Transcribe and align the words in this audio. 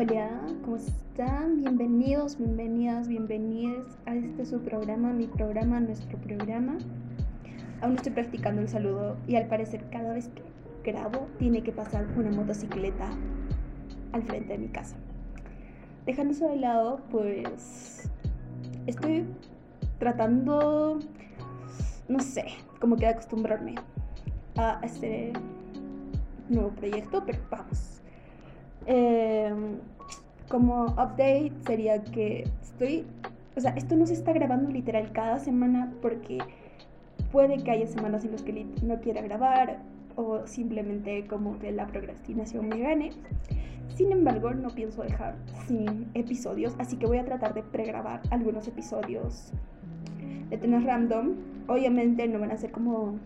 Hola, 0.00 0.30
¿cómo 0.64 0.76
están? 0.76 1.58
Bienvenidos, 1.58 2.38
bienvenidas, 2.38 3.06
bienvenidas 3.06 3.98
a 4.06 4.14
este 4.14 4.46
su 4.46 4.58
programa, 4.60 5.12
mi 5.12 5.26
programa, 5.26 5.78
nuestro 5.78 6.16
programa. 6.16 6.78
Aún 7.82 7.96
estoy 7.96 8.12
practicando 8.12 8.62
el 8.62 8.68
saludo 8.70 9.18
y 9.28 9.36
al 9.36 9.46
parecer 9.48 9.84
cada 9.90 10.14
vez 10.14 10.28
que 10.28 10.90
grabo 10.90 11.28
tiene 11.38 11.62
que 11.62 11.72
pasar 11.72 12.06
una 12.16 12.30
motocicleta 12.30 13.10
al 14.12 14.22
frente 14.22 14.54
de 14.54 14.58
mi 14.60 14.68
casa. 14.68 14.96
Dejando 16.06 16.32
eso 16.32 16.48
de 16.48 16.56
lado, 16.56 17.02
pues 17.10 18.10
estoy 18.86 19.26
tratando, 19.98 20.98
no 22.08 22.20
sé, 22.20 22.46
como 22.80 22.96
que 22.96 23.04
de 23.04 23.12
acostumbrarme 23.12 23.74
a 24.56 24.80
este 24.82 25.34
nuevo 26.48 26.70
proyecto, 26.70 27.22
pero 27.26 27.38
vamos. 27.50 28.00
Em, 28.86 29.69
como 30.50 30.86
update 30.86 31.52
sería 31.64 32.02
que 32.02 32.44
estoy, 32.60 33.06
o 33.56 33.60
sea, 33.60 33.70
esto 33.76 33.94
no 33.94 34.04
se 34.04 34.14
está 34.14 34.32
grabando 34.32 34.68
literal 34.68 35.12
cada 35.12 35.38
semana 35.38 35.92
porque 36.02 36.38
puede 37.30 37.62
que 37.62 37.70
haya 37.70 37.86
semanas 37.86 38.24
en 38.24 38.32
las 38.32 38.42
que 38.42 38.66
no 38.82 38.98
quiera 38.98 39.22
grabar 39.22 39.78
o 40.16 40.44
simplemente 40.48 41.24
como 41.28 41.58
que 41.60 41.70
la 41.70 41.86
procrastinación 41.86 42.68
me 42.68 42.80
gane. 42.80 43.10
Sin 43.94 44.10
embargo, 44.10 44.52
no 44.52 44.70
pienso 44.70 45.02
dejar 45.02 45.36
sin 45.68 46.08
episodios, 46.14 46.74
así 46.78 46.96
que 46.96 47.06
voy 47.06 47.18
a 47.18 47.24
tratar 47.24 47.54
de 47.54 47.62
pregrabar 47.62 48.20
algunos 48.30 48.66
episodios 48.66 49.52
de 50.48 50.58
tener 50.58 50.82
random. 50.82 51.34
Obviamente 51.68 52.26
no 52.26 52.40
van 52.40 52.50
a 52.50 52.56
ser 52.56 52.72
como 52.72 53.20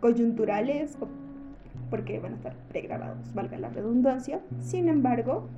coyunturales 0.00 0.98
porque 1.88 2.18
van 2.18 2.32
a 2.32 2.36
estar 2.36 2.54
pregrabados, 2.68 3.32
valga 3.32 3.58
la 3.58 3.68
redundancia. 3.68 4.40
Sin 4.60 4.88
embargo, 4.88 5.48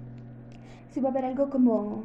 si 0.92 1.00
va 1.00 1.08
a 1.08 1.12
haber 1.12 1.24
algo 1.24 1.50
como 1.50 2.04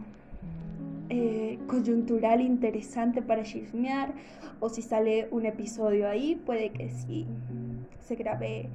eh, 1.09 1.59
coyuntural 1.67 2.41
interesante 2.41 3.21
para 3.21 3.43
chismear, 3.43 4.13
o 4.59 4.69
si 4.69 4.81
sale 4.81 5.27
un 5.31 5.45
episodio 5.45 6.07
ahí, 6.07 6.35
puede 6.35 6.71
que 6.71 6.89
sí 6.89 7.25
se 7.99 8.15
grabe 8.15 8.69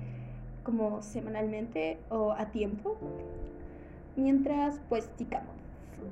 como 0.62 1.02
semanalmente 1.02 1.98
o 2.10 2.32
a 2.32 2.46
tiempo. 2.46 2.96
Mientras, 4.16 4.80
pues, 4.88 5.10
digamos, 5.18 5.54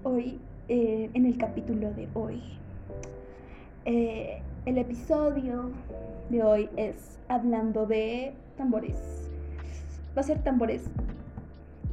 hoy, 0.03 0.39
eh, 0.69 1.11
en 1.15 1.27
el 1.27 1.37
capítulo 1.37 1.93
de 1.93 2.09
hoy, 2.15 2.43
eh, 3.85 4.43
el 4.67 4.79
episodio 4.79 5.71
de 6.31 6.43
hoy 6.43 6.69
es 6.77 7.19
hablando 7.29 7.87
de 7.87 8.33
tambores 8.57 9.21
va 10.17 10.21
a 10.21 10.25
ser 10.25 10.43
tambores. 10.43 10.83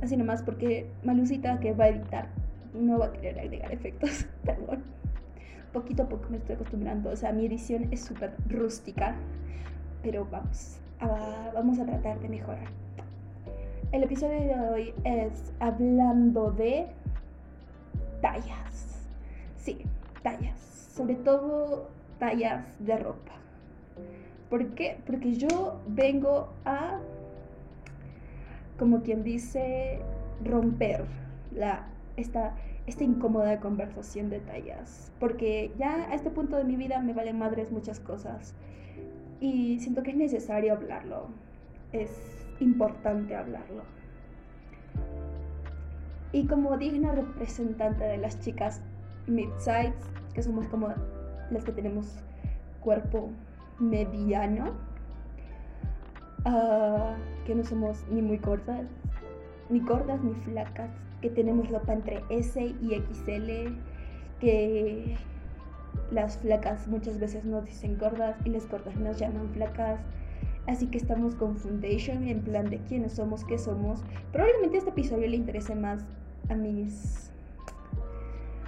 Así 0.02 0.16
nomás 0.16 0.44
porque 0.44 0.90
Malucita 1.04 1.60
que 1.60 1.74
va 1.74 1.86
a 1.86 1.90
editar 1.90 2.28
no 2.74 3.00
va 3.00 3.08
a 3.08 3.14
querer 3.14 3.40
agregar 3.40 3.72
efectos. 3.72 4.26
Perdón. 4.46 4.84
Poquito 5.74 6.04
a 6.04 6.10
poco 6.10 6.30
me 6.30 6.38
estoy 6.38 6.56
acostumbrando. 6.56 7.10
O 7.10 7.16
sea, 7.16 7.32
mi 7.32 7.46
edición 7.46 7.88
es 7.92 8.02
súper 8.02 8.34
rústica. 8.50 9.16
Pero 10.04 10.28
vamos, 10.30 10.80
a, 11.00 11.52
vamos 11.54 11.80
a 11.80 11.86
tratar 11.86 12.20
de 12.20 12.30
mejorar. 12.30 12.68
El 13.92 14.04
episodio 14.04 14.40
de 14.40 14.60
hoy 14.70 14.94
es 15.04 15.54
hablando 15.60 16.52
de 16.52 16.88
tallas. 18.22 19.02
Sí, 19.58 19.80
tallas. 20.24 20.60
Sobre 20.96 21.16
todo 21.16 21.90
tallas 22.20 22.66
de 22.80 22.98
ropa. 22.98 23.34
¿Por 24.50 24.68
qué? 24.76 24.98
Porque 25.06 25.36
yo 25.36 25.80
vengo 25.88 26.50
a 26.66 27.00
como 28.78 29.02
quien 29.02 29.24
dice, 29.24 30.00
romper 30.44 31.06
la, 31.54 31.88
esta, 32.16 32.56
esta 32.86 33.04
incómoda 33.04 33.60
conversación 33.60 34.30
de 34.30 34.40
tallas. 34.40 35.12
Porque 35.20 35.72
ya 35.78 36.10
a 36.10 36.16
este 36.16 36.30
punto 36.30 36.58
de 36.58 36.64
mi 36.64 36.76
vida 36.76 37.00
me 37.02 37.14
valen 37.14 37.38
madres 37.38 37.72
muchas 37.72 38.00
cosas. 38.00 38.54
Y 39.40 39.80
siento 39.80 40.04
que 40.04 40.12
es 40.12 40.18
necesario 40.18 40.74
hablarlo. 40.74 41.28
Es 41.92 42.46
importante 42.60 43.36
hablarlo. 43.36 43.84
Y 46.32 46.46
como 46.48 46.78
digna 46.78 47.14
representante 47.14 48.04
de 48.04 48.18
las 48.18 48.40
chicas 48.42 48.82
mid-size, 49.28 49.94
que 50.34 50.44
somos 50.44 50.68
como 50.68 50.90
las 51.50 51.64
que 51.64 51.72
tenemos 51.72 52.24
cuerpo 52.82 53.30
mediano, 53.80 54.74
Ah, 56.46 57.16
que 57.46 57.56
no 57.56 57.64
somos 57.64 58.06
ni 58.10 58.22
muy 58.22 58.40
cortas, 58.40 58.86
ni 59.70 59.80
gordas 59.80 60.22
ni 60.24 60.34
flacas, 60.34 60.90
que 61.22 61.30
tenemos 61.30 61.70
ropa 61.70 61.94
entre 61.94 62.24
S 62.30 62.62
y 62.62 62.96
XL, 62.96 63.74
que 64.40 65.18
las 66.12 66.38
flacas 66.38 66.88
muchas 66.88 67.20
veces 67.20 67.44
nos 67.44 67.66
dicen 67.66 67.98
gordas 67.98 68.36
y 68.46 68.50
las 68.50 68.70
gordas 68.70 68.96
nos 68.98 69.18
llaman 69.18 69.50
flacas. 69.50 70.00
Así 70.68 70.88
que 70.88 70.98
estamos 70.98 71.36
con 71.36 71.56
Foundation 71.56 72.28
en 72.28 72.42
plan 72.42 72.70
de 72.70 72.80
quiénes 72.80 73.14
somos, 73.14 73.46
qué 73.46 73.58
somos. 73.58 74.04
Probablemente 74.34 74.78
este 74.78 74.90
episodio 74.90 75.28
le 75.28 75.38
interese 75.38 75.76
más 75.76 76.06
a 76.50 76.56
mis 76.56 77.32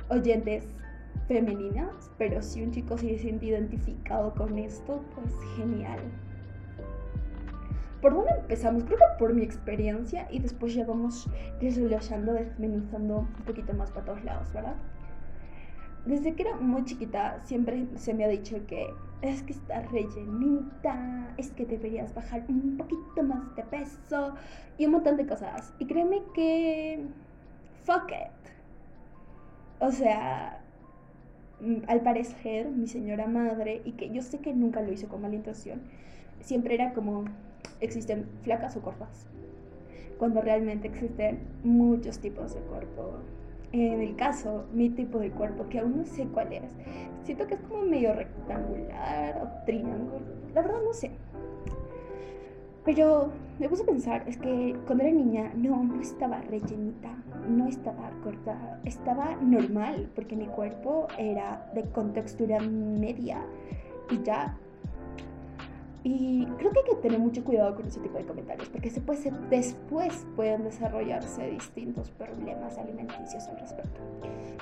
oyentes 0.09 0.66
femeninas, 1.28 2.09
pero 2.18 2.41
si 2.41 2.63
un 2.63 2.72
chico 2.72 2.97
se 2.97 3.18
siente 3.19 3.47
identificado 3.47 4.34
con 4.34 4.57
esto, 4.57 5.01
pues 5.13 5.34
genial. 5.57 6.00
¿Por 8.01 8.13
dónde 8.13 8.31
empezamos? 8.39 8.83
Creo 8.85 8.97
que 8.97 9.05
por 9.17 9.33
mi 9.33 9.43
experiencia 9.43 10.27
y 10.31 10.39
después 10.39 10.73
ya 10.73 10.85
vamos 10.85 11.29
desglosando, 11.59 12.33
desmenuzando 12.33 13.19
un 13.19 13.45
poquito 13.45 13.73
más 13.73 13.91
para 13.91 14.05
todos 14.05 14.23
lados, 14.23 14.51
¿verdad? 14.53 14.75
Desde 16.05 16.33
que 16.33 16.43
era 16.43 16.55
muy 16.55 16.85
chiquita 16.85 17.41
siempre 17.43 17.85
se 17.95 18.13
me 18.13 18.23
ha 18.23 18.29
dicho 18.29 18.65
que 18.67 18.88
es 19.21 19.43
que 19.43 19.51
está 19.51 19.81
rellenita, 19.81 21.33
es 21.38 21.51
que 21.51 21.65
deberías 21.65 22.13
bajar 22.13 22.45
un 22.47 22.77
poquito 22.77 23.21
más 23.23 23.53
de 23.55 23.63
peso 23.63 24.33
y 24.77 24.85
un 24.85 24.93
montón 24.93 25.17
de 25.17 25.27
cosas. 25.27 25.73
Y 25.79 25.85
créeme 25.85 26.21
que... 26.33 27.05
Fuck 27.83 28.11
it. 28.11 28.51
O 29.79 29.91
sea, 29.91 30.61
mm, 31.59 31.81
al 31.88 32.01
parecer 32.01 32.69
mi 32.69 32.88
señora 32.88 33.27
madre, 33.27 33.81
y 33.83 33.93
que 33.93 34.09
yo 34.09 34.21
sé 34.21 34.39
que 34.39 34.53
nunca 34.53 34.81
lo 34.81 34.91
hizo 34.91 35.09
con 35.09 35.21
mala 35.21 35.35
intención, 35.35 35.81
siempre 36.41 36.75
era 36.75 36.93
como, 36.93 37.25
existen 37.79 38.25
flacas 38.43 38.75
o 38.77 38.81
cortas, 38.81 39.27
cuando 40.17 40.41
realmente 40.41 40.87
existen 40.87 41.39
muchos 41.63 42.19
tipos 42.19 42.53
de 42.53 42.61
cuerpo. 42.61 43.19
En 43.71 44.01
el 44.01 44.15
caso, 44.15 44.65
mi 44.73 44.89
tipo 44.89 45.19
de 45.19 45.29
cuerpo, 45.29 45.67
que 45.69 45.79
aún 45.79 45.97
no 45.97 46.05
sé 46.05 46.25
cuál 46.27 46.51
es, 46.53 46.71
siento 47.23 47.45
que 47.47 47.53
es 47.53 47.61
como 47.61 47.83
medio 47.83 48.13
rectangular 48.13 49.41
o 49.43 49.65
triángulo, 49.65 50.25
la 50.53 50.61
verdad 50.61 50.79
no 50.83 50.93
sé. 50.93 51.11
Pero 52.83 53.29
me 53.59 53.69
puse 53.69 53.83
a 53.83 53.85
pensar, 53.85 54.23
es 54.27 54.37
que 54.37 54.75
cuando 54.87 55.03
era 55.03 55.13
niña 55.13 55.51
no, 55.55 55.83
no 55.83 56.01
estaba 56.01 56.41
rellenita, 56.41 57.09
no 57.47 57.67
estaba 57.67 58.09
corta, 58.23 58.79
estaba 58.85 59.35
normal, 59.35 60.09
porque 60.15 60.35
mi 60.35 60.47
cuerpo 60.47 61.07
era 61.17 61.69
de 61.75 61.83
contextura 61.91 62.59
media 62.59 63.41
y 64.09 64.23
ya 64.23 64.57
y 66.03 66.45
creo 66.57 66.71
que 66.71 66.79
hay 66.79 66.85
que 66.85 66.95
tener 67.01 67.19
mucho 67.19 67.43
cuidado 67.43 67.75
con 67.75 67.85
ese 67.85 67.99
tipo 67.99 68.17
de 68.17 68.25
comentarios, 68.25 68.69
porque 68.69 68.89
después 69.49 70.25
pueden 70.35 70.63
desarrollarse 70.63 71.49
distintos 71.51 72.09
problemas 72.11 72.77
alimenticios 72.77 73.47
al 73.47 73.59
respecto. 73.59 73.99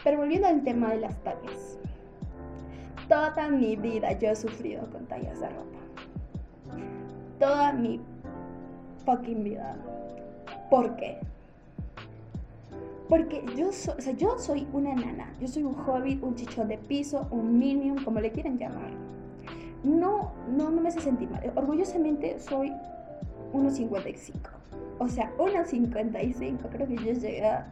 Pero 0.03 0.17
volviendo 0.17 0.47
al 0.47 0.63
tema 0.63 0.89
de 0.89 1.01
las 1.01 1.15
tallas. 1.23 1.77
Toda 3.07 3.49
mi 3.49 3.75
vida 3.75 4.11
yo 4.13 4.29
he 4.29 4.35
sufrido 4.35 4.89
con 4.91 5.05
tallas 5.05 5.39
de 5.39 5.47
ropa. 5.47 5.77
Toda 7.39 7.71
mi 7.71 8.01
fucking 9.05 9.43
vida. 9.43 9.77
¿Por 10.71 10.95
qué? 10.95 11.19
Porque 13.07 13.45
yo, 13.55 13.71
soy 13.71 14.67
una 14.73 14.93
nana, 14.95 15.31
yo 15.39 15.47
soy 15.47 15.63
un 15.63 15.75
hobbit, 15.75 16.21
un 16.23 16.35
chichón 16.35 16.67
de 16.67 16.77
piso, 16.77 17.27
un 17.31 17.57
minion, 17.57 18.03
como 18.03 18.19
le 18.19 18.31
quieren 18.31 18.57
llamar 18.57 19.06
no, 19.83 20.31
no, 20.49 20.69
no 20.69 20.81
me 20.81 20.89
hace 20.89 21.01
sentir 21.01 21.29
mal. 21.29 21.51
Orgullosamente 21.55 22.39
soy 22.39 22.71
1,55. 23.53 24.33
O 24.99 25.07
sea, 25.07 25.31
1,55. 25.37 26.69
Creo 26.71 26.87
que 26.87 26.95
yo 26.95 27.13
llegué 27.13 27.45
a 27.45 27.67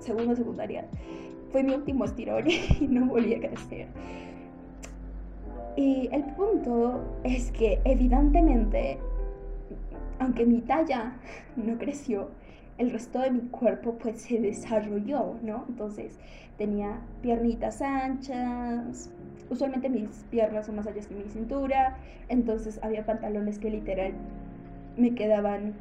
segundo 0.00 0.36
secundaria. 0.36 0.86
Fue 1.50 1.62
mi 1.62 1.74
último 1.74 2.04
estirón 2.04 2.44
y 2.80 2.86
no 2.88 3.06
volví 3.06 3.34
a 3.34 3.40
crecer. 3.40 3.88
Y 5.76 6.08
el 6.12 6.24
punto 6.34 7.00
es 7.22 7.52
que 7.52 7.80
evidentemente, 7.84 8.98
aunque 10.18 10.44
mi 10.44 10.60
talla 10.60 11.12
no 11.56 11.78
creció, 11.78 12.30
el 12.78 12.90
resto 12.90 13.18
de 13.18 13.30
mi 13.30 13.40
cuerpo 13.40 13.94
pues 13.94 14.22
se 14.22 14.40
desarrolló, 14.40 15.36
¿no? 15.42 15.64
Entonces 15.68 16.18
tenía 16.56 17.00
piernitas 17.22 17.82
anchas, 17.82 19.10
usualmente 19.50 19.88
mis 19.88 20.08
piernas 20.30 20.66
son 20.66 20.76
más 20.76 20.86
altas 20.86 21.06
que 21.06 21.14
mi 21.14 21.28
cintura, 21.28 21.96
entonces 22.28 22.80
había 22.82 23.04
pantalones 23.04 23.58
que 23.58 23.70
literal 23.70 24.12
me 24.96 25.14
quedaban 25.14 25.74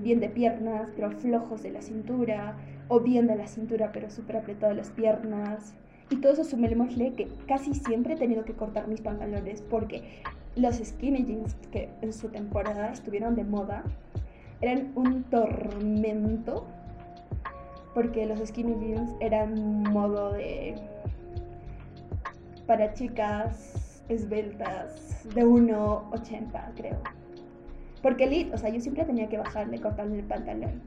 bien 0.00 0.20
de 0.20 0.28
piernas, 0.28 0.88
pero 0.96 1.10
flojos 1.12 1.62
de 1.62 1.70
la 1.70 1.82
cintura, 1.82 2.56
o 2.88 3.00
bien 3.00 3.26
de 3.26 3.36
la 3.36 3.46
cintura, 3.46 3.90
pero 3.92 4.10
súper 4.10 4.36
apretadas 4.36 4.76
las 4.76 4.90
piernas. 4.90 5.74
Y 6.10 6.16
todo 6.16 6.32
eso 6.32 6.44
sumémosle 6.44 7.14
que 7.14 7.28
casi 7.46 7.72
siempre 7.72 8.14
he 8.14 8.16
tenido 8.16 8.44
que 8.44 8.52
cortar 8.52 8.88
mis 8.88 9.00
pantalones 9.00 9.62
porque 9.62 10.02
los 10.56 10.76
skinny 10.76 11.24
jeans 11.24 11.54
que 11.70 11.88
en 12.02 12.12
su 12.12 12.28
temporada 12.28 12.92
estuvieron 12.92 13.34
de 13.34 13.44
moda 13.44 13.84
eran 14.62 14.92
un 14.94 15.24
tormento 15.24 16.66
porque 17.94 18.24
los 18.26 18.38
skinny 18.40 18.74
jeans 18.80 19.10
eran 19.20 19.82
modo 19.82 20.32
de 20.32 20.74
para 22.66 22.94
chicas 22.94 24.02
esbeltas 24.08 25.26
de 25.34 25.44
1,80 25.44 26.74
creo. 26.76 26.98
Porque 28.02 28.24
elite, 28.24 28.54
o 28.54 28.58
sea, 28.58 28.70
yo 28.70 28.80
siempre 28.80 29.04
tenía 29.04 29.28
que 29.28 29.38
bajarle, 29.38 29.78
cortarle 29.78 30.20
el 30.20 30.24
pantalón. 30.24 30.80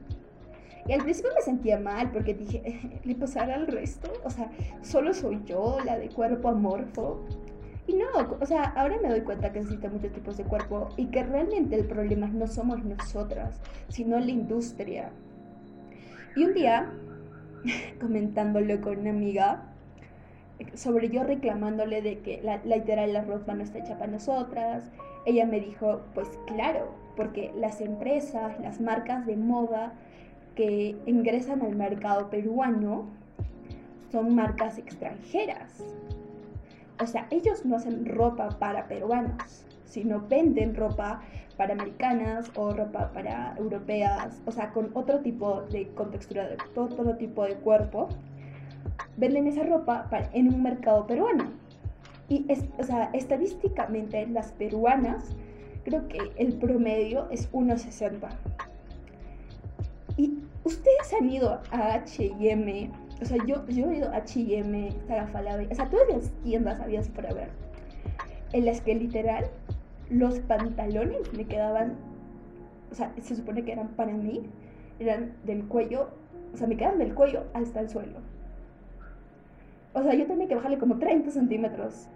Y 0.86 0.92
al 0.92 1.02
principio 1.02 1.32
me 1.34 1.42
sentía 1.42 1.78
mal 1.78 2.10
porque 2.12 2.34
dije, 2.34 3.00
¿le 3.04 3.14
pasará 3.14 3.54
al 3.54 3.66
resto? 3.66 4.12
O 4.24 4.30
sea, 4.30 4.50
solo 4.82 5.14
soy 5.14 5.42
yo, 5.44 5.78
la 5.84 5.98
de 5.98 6.08
cuerpo 6.08 6.48
amorfo. 6.48 7.24
Y 7.86 7.94
no, 7.94 8.06
o 8.40 8.46
sea, 8.46 8.64
ahora 8.76 8.96
me 9.00 9.08
doy 9.08 9.20
cuenta 9.20 9.52
que 9.52 9.60
existen 9.60 9.92
muchos 9.92 10.12
tipos 10.12 10.36
de 10.36 10.44
cuerpo 10.44 10.88
y 10.96 11.06
que 11.06 11.22
realmente 11.22 11.76
el 11.76 11.84
problema 11.84 12.26
no 12.26 12.46
somos 12.46 12.84
nosotras, 12.84 13.60
sino 13.88 14.18
la 14.18 14.30
industria. 14.30 15.10
Y 16.34 16.44
un 16.44 16.54
día, 16.54 16.90
comentándolo 18.00 18.80
con 18.80 18.98
una 18.98 19.10
amiga, 19.10 19.62
sobre 20.74 21.10
yo 21.10 21.22
reclamándole 21.22 22.02
de 22.02 22.20
que 22.20 22.40
la, 22.42 22.58
literal 22.64 23.12
la 23.12 23.22
ropa 23.22 23.54
no 23.54 23.62
está 23.62 23.78
hecha 23.78 23.98
para 23.98 24.10
nosotras, 24.10 24.90
ella 25.24 25.46
me 25.46 25.60
dijo, 25.60 26.00
pues 26.14 26.28
claro, 26.46 26.94
porque 27.16 27.52
las 27.56 27.80
empresas, 27.80 28.58
las 28.60 28.80
marcas 28.80 29.26
de 29.26 29.36
moda 29.36 29.92
que 30.54 30.96
ingresan 31.06 31.62
al 31.62 31.76
mercado 31.76 32.30
peruano 32.30 33.06
son 34.10 34.34
marcas 34.34 34.78
extranjeras. 34.78 35.84
O 37.00 37.06
sea, 37.06 37.26
ellos 37.30 37.64
no 37.64 37.76
hacen 37.76 38.06
ropa 38.06 38.48
para 38.58 38.88
peruanos, 38.88 39.64
sino 39.84 40.20
venden 40.20 40.74
ropa 40.74 41.20
para 41.56 41.72
americanas 41.72 42.50
o 42.54 42.72
ropa 42.72 43.12
para 43.12 43.54
europeas, 43.58 44.40
o 44.46 44.52
sea, 44.52 44.70
con 44.72 44.90
otro 44.94 45.20
tipo 45.20 45.62
de 45.70 45.88
contextura, 45.88 46.48
de 46.48 46.56
todo, 46.74 47.16
tipo 47.16 47.44
de 47.44 47.54
cuerpo, 47.56 48.08
venden 49.16 49.46
esa 49.46 49.62
ropa 49.62 50.08
en 50.32 50.52
un 50.52 50.62
mercado 50.62 51.06
peruano. 51.06 51.50
Y, 52.28 52.46
o 52.78 52.82
sea, 52.82 53.10
estadísticamente 53.12 54.26
las 54.26 54.52
peruanas, 54.52 55.36
creo 55.84 56.08
que 56.08 56.18
el 56.36 56.54
promedio 56.54 57.28
es 57.30 57.50
1,60. 57.52 58.28
Y 60.16 60.38
ustedes 60.64 61.14
han 61.18 61.30
ido 61.30 61.60
a 61.70 61.94
H&M 61.94 62.90
o 63.20 63.24
sea, 63.24 63.38
yo, 63.46 63.66
yo 63.68 63.90
he 63.90 63.96
ido 63.96 64.10
a 64.10 64.16
H&M, 64.16 64.92
Falabella, 65.32 65.72
o 65.72 65.74
sea, 65.74 65.88
todas 65.88 66.08
las 66.08 66.30
tiendas 66.42 66.80
había 66.80 67.00
para 67.14 67.32
ver. 67.32 67.48
En 68.52 68.66
las 68.66 68.80
que 68.80 68.94
literal 68.94 69.46
los 70.10 70.38
pantalones 70.40 71.32
me 71.32 71.46
quedaban, 71.46 71.94
o 72.90 72.94
sea, 72.94 73.12
se 73.20 73.34
supone 73.34 73.64
que 73.64 73.72
eran 73.72 73.88
para 73.88 74.12
mí, 74.12 74.42
eran 74.98 75.32
del 75.44 75.64
cuello, 75.64 76.10
o 76.52 76.56
sea, 76.56 76.66
me 76.66 76.76
quedaban 76.76 76.98
del 76.98 77.14
cuello 77.14 77.44
hasta 77.54 77.80
el 77.80 77.88
suelo. 77.88 78.18
O 79.94 80.02
sea, 80.02 80.14
yo 80.14 80.26
tenía 80.26 80.46
que 80.46 80.54
bajarle 80.54 80.78
como 80.78 80.98
30 80.98 81.30
centímetros 81.30 82.08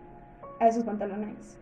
a 0.61 0.69
esos 0.69 0.85
pantalones. 0.85 1.58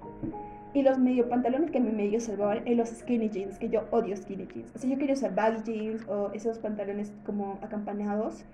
Y 0.75 0.83
los 0.83 0.99
medio 0.99 1.29
pantalones 1.29 1.71
que 1.71 1.81
me 1.81 1.93
medio 1.93 2.21
salvaban 2.21 2.59
eran 2.67 2.79
los 2.79 2.89
skinny 2.91 3.31
jeans, 3.31 3.59
que 3.59 3.69
yo 3.69 3.85
odio 3.93 4.17
skinny 4.17 4.47
jeans. 4.47 4.75
O 4.75 4.79
sea, 4.79 4.91
yo 4.91 4.99
quería 4.99 5.15
usar 5.15 5.35
baggy 5.35 5.63
jeans 5.63 6.09
o 6.09 6.31
esos 6.33 6.59
pantalones 6.59 7.13
como 7.25 7.59
acampanados 7.63 8.45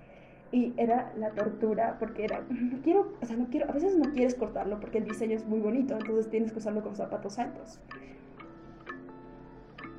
y 0.52 0.72
era 0.76 1.12
la 1.16 1.30
tortura 1.30 1.96
porque 1.98 2.24
era, 2.24 2.42
no 2.48 2.78
quiero, 2.82 3.12
o 3.20 3.26
sea, 3.26 3.36
no 3.36 3.48
quiero, 3.50 3.68
a 3.68 3.72
veces 3.72 3.96
no 3.96 4.12
quieres 4.12 4.34
cortarlo 4.34 4.80
porque 4.80 4.98
el 4.98 5.04
diseño 5.04 5.36
es 5.36 5.46
muy 5.46 5.60
bonito, 5.60 5.94
entonces 5.94 6.30
tienes 6.30 6.52
que 6.52 6.58
usarlo 6.58 6.82
con 6.82 6.94
zapatos 6.94 7.38
altos. 7.38 7.80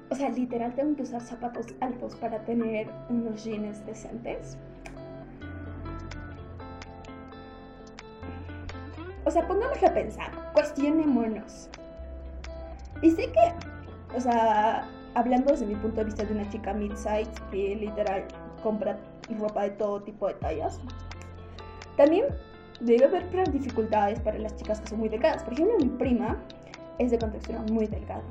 O 0.09 0.15
sea, 0.15 0.29
literal 0.29 0.73
tengo 0.75 0.95
que 0.95 1.01
usar 1.01 1.21
zapatos 1.21 1.67
altos 1.81 2.15
para 2.15 2.39
tener 2.45 2.87
unos 3.09 3.43
jeans 3.43 3.85
decentes. 3.85 4.57
O 9.25 9.31
sea, 9.31 9.47
pongámoslo 9.47 9.87
a 9.87 9.93
pensar, 9.93 10.31
cuestionémonos. 10.53 11.69
Y 13.01 13.09
sé 13.11 13.31
que, 13.31 14.15
o 14.15 14.21
sea, 14.21 14.87
hablando 15.15 15.51
desde 15.51 15.65
mi 15.65 15.75
punto 15.75 15.97
de 15.97 16.05
vista 16.05 16.23
de 16.23 16.33
una 16.33 16.47
chica 16.49 16.73
mid-size 16.73 17.31
literal 17.51 18.25
compra 18.65 18.97
ropa 19.39 19.61
de 19.61 19.69
todo 19.71 20.01
tipo 20.01 20.27
de 20.27 20.33
tallas. 20.33 20.81
También 21.97 22.25
debe 22.79 23.05
haber 23.05 23.51
dificultades 23.51 24.19
para 24.19 24.39
las 24.39 24.55
chicas 24.55 24.81
que 24.81 24.87
son 24.87 24.99
muy 24.99 25.09
delgadas. 25.09 25.43
Por 25.43 25.53
ejemplo, 25.53 25.77
mi 25.77 25.85
prima 25.85 26.37
es 26.97 27.11
de 27.11 27.19
contextura 27.19 27.59
muy 27.71 27.85
delgada. 27.85 28.23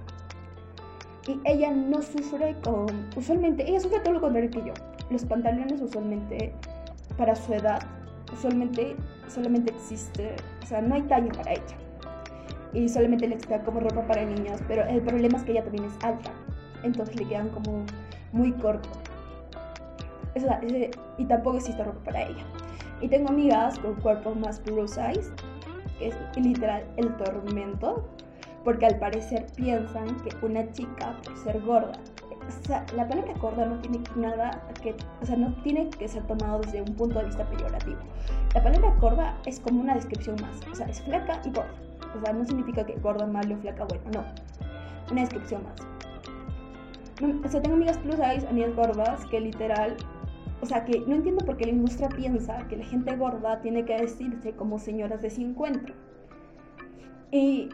Y 1.29 1.41
ella 1.45 1.71
no 1.71 2.03
sufre 2.03 2.57
con... 2.65 2.87
Usualmente, 3.17 3.63
ella 3.67 3.79
sufre 3.79 4.01
todo 4.01 4.15
lo 4.15 4.21
contrario 4.21 4.51
que 4.51 4.59
yo. 4.59 4.75
Los 5.09 5.25
pantalones 5.25 5.81
usualmente, 5.81 6.53
para 7.17 7.37
su 7.37 7.55
edad, 7.55 7.81
usualmente 8.33 8.97
solamente 9.29 9.73
existe... 9.73 10.35
O 10.65 10.67
sea, 10.67 10.83
no 10.83 10.97
hay 10.97 11.03
talla 11.03 11.31
para 11.33 11.53
ella. 11.53 11.77
Y 12.73 12.89
solamente 12.89 13.29
le 13.29 13.39
queda 13.39 13.63
como 13.63 13.79
ropa 13.79 14.05
para 14.09 14.25
niños. 14.25 14.61
Pero 14.67 14.83
el 14.83 15.01
problema 15.01 15.39
es 15.39 15.45
que 15.45 15.53
ella 15.53 15.63
también 15.63 15.85
es 15.85 16.05
alta. 16.05 16.33
Entonces 16.83 17.15
le 17.17 17.27
quedan 17.27 17.49
como 17.51 17.85
muy 18.33 18.51
cortos 18.53 19.04
y 21.19 21.25
tampoco 21.27 21.57
existe 21.57 21.83
ropa 21.83 22.01
para 22.05 22.23
ella. 22.23 22.45
Y 23.01 23.09
tengo 23.09 23.29
amigas 23.29 23.79
con 23.79 23.95
cuerpos 23.97 24.37
más 24.37 24.61
plus 24.61 24.93
size, 24.93 25.31
que 25.99 26.09
es 26.09 26.17
literal 26.37 26.85
el 26.97 27.17
tormento, 27.17 28.09
porque 28.65 28.87
al 28.87 28.99
parecer 28.99 29.47
piensan 29.57 30.17
que 30.21 30.35
una 30.45 30.71
chica, 30.73 31.17
por 31.25 31.37
ser 31.39 31.61
gorda, 31.63 31.93
o 32.45 32.97
la 32.97 33.09
palabra 33.09 33.33
gorda 33.41 33.67
no 33.67 33.79
tiene 33.79 34.01
nada 34.17 34.63
que, 34.83 34.95
o 35.23 35.27
sea, 35.27 35.37
no 35.37 35.53
tiene 35.63 35.89
que 35.91 36.09
ser 36.09 36.27
tomado 36.27 36.61
desde 36.61 36.83
un 36.83 36.95
punto 36.95 37.19
de 37.19 37.27
vista 37.27 37.45
peyorativo. 37.49 37.99
La 38.55 38.63
palabra 38.63 38.95
gorda 39.01 39.39
es 39.47 39.61
como 39.61 39.81
una 39.81 39.95
descripción 39.95 40.37
más, 40.43 40.61
o 40.71 40.75
sea, 40.75 40.87
es 40.87 41.01
flaca 41.03 41.41
y 41.45 41.51
gorda. 41.51 41.73
O 42.17 42.25
sea, 42.25 42.33
no 42.33 42.45
significa 42.45 42.85
que 42.85 42.95
gorda 42.97 43.27
malo, 43.27 43.57
flaca 43.59 43.85
bueno, 43.85 44.05
no. 44.13 44.25
Una 45.11 45.23
descripción 45.23 45.63
más. 45.65 45.81
O 47.45 47.49
sea, 47.49 47.63
tengo 47.63 47.77
amigas 47.77 47.99
plus 47.99 48.17
size, 48.17 48.47
amigas 48.49 48.75
gordas, 48.75 49.25
que 49.27 49.41
literal 49.41 49.97
o 50.65 50.67
sea, 50.67 50.87
que 50.87 50.99
no 51.01 51.15
entiendo 51.15 51.45
por 51.45 51.59
qué 51.59 51.67
la 51.67 51.73
industria 51.73 52.09
piensa 52.09 52.67
que 52.69 52.77
la 52.79 52.87
gente 52.87 53.15
gorda 53.17 53.61
tiene 53.61 53.85
que 53.85 53.99
decirse 53.99 54.53
como 54.53 54.79
señoras 54.79 55.21
de 55.21 55.29
50. 55.29 55.93
Y 57.31 57.69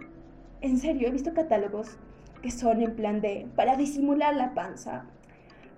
en 0.60 0.76
serio, 0.76 1.06
he 1.06 1.12
visto 1.12 1.32
catálogos 1.32 1.98
que 2.42 2.50
son 2.50 2.82
en 2.82 2.96
plan 2.96 3.20
de 3.20 3.46
para 3.54 3.76
disimular 3.76 4.34
la 4.34 4.54
panza, 4.54 5.04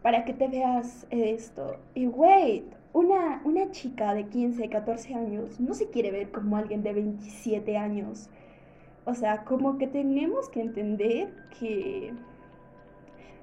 para 0.00 0.24
que 0.24 0.32
te 0.32 0.48
veas 0.48 1.06
esto. 1.10 1.76
Y 1.94 2.06
wait, 2.06 2.64
una, 2.94 3.42
una 3.44 3.70
chica 3.72 4.14
de 4.14 4.28
15, 4.28 4.70
14 4.70 5.14
años 5.14 5.60
no 5.60 5.74
se 5.74 5.90
quiere 5.90 6.12
ver 6.12 6.30
como 6.30 6.56
alguien 6.56 6.82
de 6.82 6.94
27 6.94 7.76
años. 7.76 8.30
O 9.04 9.12
sea, 9.12 9.44
como 9.44 9.76
que 9.76 9.86
tenemos 9.86 10.48
que 10.48 10.62
entender 10.62 11.34
que 11.60 12.14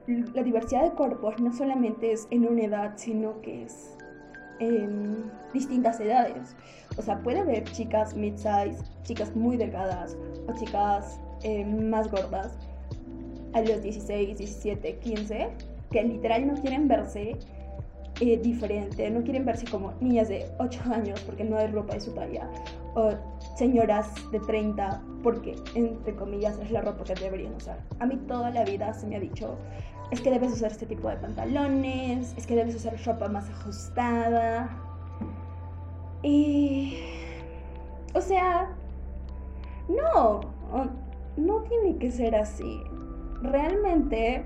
la 0.10 0.44
diversidad 0.44 0.84
de 0.84 0.92
cuerpos 0.92 1.40
no 1.40 1.54
solamente 1.54 2.12
es 2.12 2.28
en 2.32 2.48
una 2.48 2.64
edad, 2.64 2.94
sino 2.96 3.40
que 3.42 3.64
es 3.64 3.96
en 4.60 5.32
distintas 5.54 6.00
edades. 6.00 6.56
O 6.98 7.02
sea, 7.02 7.20
puede 7.22 7.40
haber 7.40 7.64
chicas 7.66 8.16
mid-size, 8.16 8.84
chicas 9.04 9.36
muy 9.36 9.56
delgadas 9.56 10.18
o 10.48 10.54
chicas 10.54 11.20
eh, 11.44 11.64
más 11.64 12.10
gordas 12.10 12.58
a 13.54 13.62
los 13.62 13.82
16, 13.82 14.38
17, 14.38 14.98
15, 14.98 15.50
que 15.92 16.04
literal 16.04 16.48
no 16.48 16.56
quieren 16.56 16.88
verse 16.88 17.38
eh, 18.20 18.38
diferente, 18.38 19.10
no 19.10 19.24
quieren 19.24 19.46
verse 19.46 19.66
como 19.66 19.94
niñas 20.02 20.28
de 20.28 20.46
8 20.60 20.82
años 20.92 21.22
porque 21.22 21.44
no 21.44 21.58
hay 21.58 21.68
ropa 21.68 21.94
de 21.94 22.02
su 22.02 22.12
talla, 22.12 22.50
o 22.96 23.12
señoras 23.56 24.14
de 24.32 24.40
30 24.40 25.02
porque, 25.24 25.56
entre 25.76 26.16
comillas, 26.16 26.58
es 26.60 26.72
la 26.72 26.82
ropa 26.82 27.04
que 27.04 27.16
deberían 27.16 27.56
usar. 27.56 27.80
A 28.00 28.06
mí 28.06 28.18
toda 28.28 28.50
la 28.52 28.64
vida 28.64 28.94
se 28.94 29.08
me 29.08 29.16
ha 29.16 29.20
dicho, 29.20 29.58
es 30.12 30.22
que 30.22 30.32
debes 30.32 30.54
usar 30.54 30.72
este 30.72 30.86
tipo 30.86 31.08
de 31.08 31.18
pantalones, 31.18 32.34
es 32.36 32.48
que 32.48 32.56
debes 32.56 32.76
usar 32.76 32.96
ropa 33.06 33.28
más 33.28 33.50
ajustada. 33.50 34.70
Y... 36.24 36.98
O 38.16 38.22
sea, 38.22 38.76
no, 39.88 40.42
no 41.38 41.62
tiene 41.62 41.98
que 42.00 42.10
ser 42.10 42.36
así. 42.36 42.82
Realmente, 43.44 44.44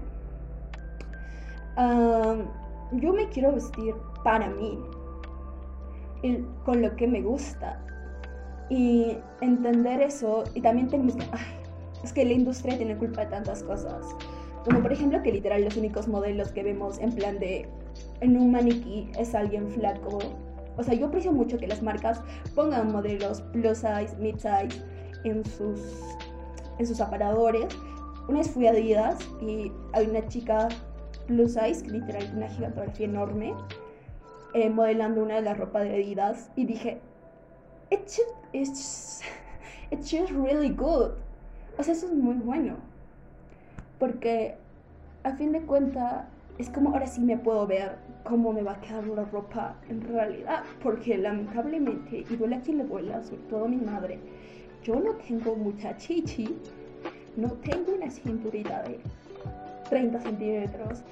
yo 1.78 3.14
me 3.14 3.30
quiero 3.30 3.54
vestir 3.54 3.96
para 4.24 4.50
mí, 4.50 4.78
con 6.66 6.82
lo 6.82 6.94
que 6.98 7.08
me 7.08 7.22
gusta. 7.22 7.80
Y 8.70 9.18
entender 9.40 10.02
eso, 10.02 10.44
y 10.56 10.62
también 10.62 10.90
tenemos 10.90 11.16
que, 11.16 11.26
es 12.04 12.12
que 12.12 12.26
la 12.26 12.34
industria 12.34 12.78
tiene 12.78 12.98
culpa 12.98 13.22
de 13.22 13.28
tantas 13.28 13.64
cosas 13.64 14.14
Como 14.66 14.82
por 14.82 14.94
ejemplo 14.94 15.22
que 15.22 15.32
literal 15.32 15.64
los 15.64 15.76
únicos 15.76 16.08
modelos 16.08 16.52
que 16.52 16.64
vemos 16.64 17.00
en 17.00 17.12
plan 17.12 17.40
de 17.40 17.68
en 18.22 18.38
un 18.38 18.52
maniquí 18.52 19.12
es 19.20 19.36
alguien 19.36 19.70
flaco. 19.70 20.20
O 20.78 20.84
sea, 20.84 20.94
yo 20.94 21.08
aprecio 21.08 21.32
mucho 21.32 21.58
que 21.58 21.68
las 21.68 21.84
marcas 21.84 22.22
pongan 22.56 22.92
modelos 22.92 23.42
plus 23.52 23.80
size, 23.80 24.16
mid 24.20 24.36
size 24.36 24.84
en 25.24 25.44
sus, 25.46 25.80
en 26.80 26.88
sus 26.88 27.00
aparadores. 27.02 27.68
Una 28.28 28.40
vez 28.40 28.50
fui 28.50 28.68
a 28.68 28.72
Adidas 28.72 29.20
y 29.42 29.72
hay 29.92 30.08
una 30.08 30.26
chica 30.28 30.70
plus 31.28 31.54
size, 31.54 31.86
literal 31.88 32.32
una 32.36 32.48
gigantografía 32.48 33.06
enorme, 33.06 33.54
eh, 34.54 34.70
modelando 34.70 35.22
una 35.22 35.36
de 35.36 35.42
las 35.42 35.58
ropas 35.58 35.84
de 35.84 35.96
Adidas 35.96 36.50
y 36.56 36.66
dije, 36.66 37.00
it's, 37.92 38.22
it's, 38.54 39.22
it's 39.92 40.10
just 40.10 40.32
really 40.32 40.70
good. 40.70 41.12
O 41.78 41.84
sea, 41.84 41.94
eso 41.94 42.08
es 42.08 42.14
muy 42.14 42.36
bueno. 42.36 42.93
Porque 44.04 44.56
a 45.24 45.32
fin 45.32 45.54
de 45.54 45.62
cuentas 45.62 46.26
es 46.58 46.70
como 46.70 46.90
ahora 46.90 47.08
sí 47.08 47.22
me 47.22 47.38
puedo 47.38 47.66
ver 47.66 47.96
cómo 48.26 48.52
me 48.52 48.62
va 48.62 48.74
a 48.74 48.82
quedar 48.82 49.08
la 49.08 49.24
ropa 49.24 49.78
en 49.88 50.02
realidad. 50.02 50.64
Porque 50.84 51.18
lamentablemente, 51.18 52.26
y 52.30 52.36
duele 52.36 52.58
a 52.58 52.60
quien 52.60 52.80
le 52.80 52.84
vuela, 52.84 53.24
sobre 53.24 53.44
todo 53.44 53.64
a 53.64 53.68
mi 53.70 53.78
madre, 53.78 54.20
yo 54.84 55.00
no 55.00 55.14
tengo 55.26 55.56
mucha 55.56 55.96
chichi, 55.96 56.54
no 57.38 57.48
tengo 57.54 57.94
una 57.94 58.12
cinturita 58.12 58.84
de 58.84 59.00
30 59.90 60.20
centímetros. 60.20 61.04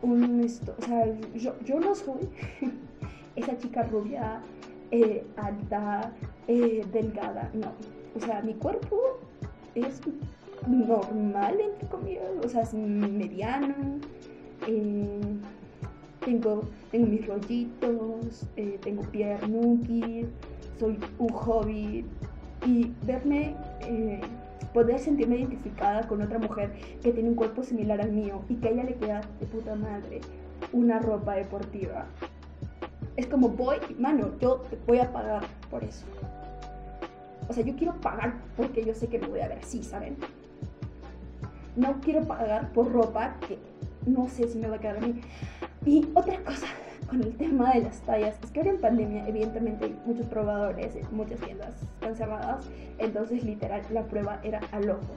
Un 0.00 0.40
esto, 0.40 0.74
o 0.78 0.82
sea, 0.82 1.14
yo, 1.34 1.54
yo 1.66 1.78
no 1.78 1.94
soy 1.94 2.26
esa 3.36 3.54
chica 3.58 3.82
rubia, 3.82 4.40
eh, 4.90 5.26
alta, 5.36 6.10
eh, 6.48 6.86
delgada, 6.90 7.50
no. 7.52 7.72
O 8.16 8.20
sea, 8.24 8.40
mi 8.40 8.54
cuerpo 8.54 9.18
es 9.74 10.00
normal, 10.66 11.60
entre 11.60 11.88
comillas, 11.88 12.24
o 12.44 12.48
sea, 12.48 12.62
es 12.62 12.74
mediano. 12.74 13.74
Eh, 14.66 15.20
tengo, 16.24 16.64
tengo 16.90 17.06
mis 17.06 17.26
rollitos, 17.26 18.46
eh, 18.56 18.78
tengo 18.82 19.02
piernuki, 19.02 20.26
soy 20.78 20.98
un 21.18 21.28
hobby. 21.28 22.04
Y 22.66 22.92
verme, 23.06 23.56
eh, 23.80 24.20
poder 24.74 24.98
sentirme 24.98 25.38
identificada 25.38 26.06
con 26.06 26.20
otra 26.20 26.38
mujer 26.38 26.72
que 27.02 27.12
tiene 27.12 27.30
un 27.30 27.34
cuerpo 27.34 27.62
similar 27.62 28.00
al 28.00 28.12
mío 28.12 28.42
y 28.48 28.56
que 28.56 28.68
a 28.68 28.70
ella 28.70 28.84
le 28.84 28.94
queda 28.96 29.22
de 29.40 29.46
puta 29.46 29.74
madre 29.74 30.20
una 30.72 30.98
ropa 30.98 31.34
deportiva. 31.34 32.06
Es 33.16 33.26
como 33.26 33.48
voy, 33.48 33.78
mano, 33.98 34.32
yo 34.40 34.56
te 34.70 34.78
voy 34.86 34.98
a 34.98 35.10
pagar 35.10 35.42
por 35.70 35.82
eso. 35.82 36.04
O 37.48 37.52
sea, 37.52 37.64
yo 37.64 37.74
quiero 37.74 37.94
pagar 38.00 38.34
porque 38.56 38.84
yo 38.84 38.94
sé 38.94 39.08
que 39.08 39.18
me 39.18 39.26
voy 39.26 39.40
a 39.40 39.48
ver 39.48 39.58
así, 39.58 39.82
¿saben? 39.82 40.16
No 41.76 42.00
quiero 42.00 42.24
pagar 42.26 42.72
por 42.72 42.92
ropa 42.92 43.36
que 43.46 43.58
no 44.06 44.28
sé 44.28 44.48
si 44.48 44.58
me 44.58 44.68
va 44.68 44.76
a 44.76 44.78
quedar 44.78 44.96
a 44.98 45.00
mí. 45.00 45.20
Y 45.86 46.08
otra 46.14 46.42
cosa 46.44 46.66
con 47.08 47.22
el 47.22 47.36
tema 47.36 47.72
de 47.72 47.82
las 47.82 48.00
tallas 48.02 48.36
es 48.42 48.50
que 48.50 48.60
ahora 48.60 48.70
en 48.70 48.80
pandemia, 48.80 49.26
evidentemente, 49.28 49.86
hay 49.86 50.00
muchos 50.06 50.26
probadores, 50.26 50.94
muchas 51.10 51.40
tiendas 51.40 51.82
están 51.82 52.16
cerradas. 52.16 52.70
Entonces, 52.98 53.44
literal, 53.44 53.82
la 53.90 54.04
prueba 54.04 54.40
era 54.42 54.60
al 54.72 54.90
ojo. 54.90 55.16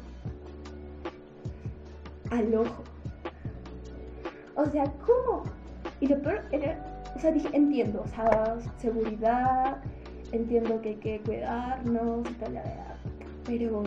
Al 2.32 2.56
ojo. 2.56 2.84
O 4.56 4.66
sea, 4.66 4.86
¿cómo? 5.06 5.44
Y 6.00 6.08
lo 6.08 6.22
peor 6.22 6.42
era, 6.52 6.78
o 7.16 7.20
sea, 7.20 7.32
dije, 7.32 7.50
entiendo, 7.54 8.02
o 8.04 8.08
sea, 8.08 8.58
seguridad, 8.78 9.78
entiendo 10.32 10.82
que 10.82 10.90
hay 10.90 10.96
que 10.96 11.20
cuidarnos 11.22 12.30
y 12.30 12.34
tal, 12.34 12.62
pero 13.46 13.84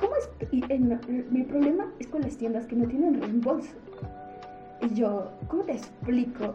¿cómo 0.00 0.16
es? 0.16 0.30
Y 0.50 0.62
mi 1.30 1.42
problema 1.44 1.92
es 1.98 2.06
con 2.08 2.22
las 2.22 2.36
tiendas 2.36 2.66
que 2.66 2.76
no 2.76 2.88
tienen 2.88 3.20
reembolso. 3.20 3.74
Y 4.82 4.94
yo, 4.94 5.30
¿cómo 5.48 5.62
te 5.64 5.72
explico? 5.72 6.54